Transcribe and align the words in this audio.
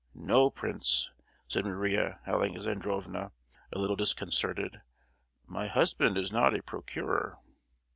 "No, 0.15 0.49
prince!" 0.49 1.11
said 1.47 1.63
Maria 1.63 2.21
Alexandrovna, 2.25 3.31
a 3.71 3.77
little 3.77 3.95
disconcerted. 3.95 4.81
"My 5.45 5.67
husband 5.67 6.17
is 6.17 6.31
not 6.33 6.55
a 6.55 6.63
procurer." 6.63 7.37